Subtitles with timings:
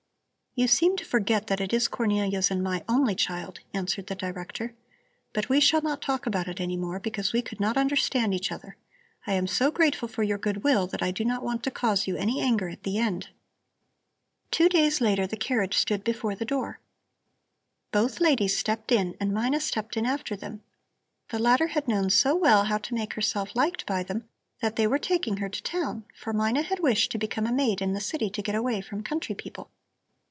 [0.53, 4.15] "You seem to forget that it is my Cornelia's and my only child," answered the
[4.15, 4.75] Director.
[5.31, 8.51] "But we shall not talk about it any more, because we could not understand each
[8.51, 8.75] other.
[9.25, 12.17] I am so grateful for your goodwill that I do not want to cause you
[12.17, 13.29] any anger at the end."
[14.51, 16.81] Two days later the carriage stood before the door.
[17.93, 20.63] Both ladies stepped in and Mina stepped in after them.
[21.29, 24.27] The latter had known so well how to make herself liked by them
[24.61, 27.81] that they were taking her to town, for Mina had wished to become a maid
[27.81, 29.69] in the city to get away from country people.